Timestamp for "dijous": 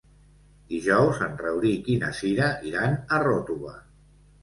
0.71-1.19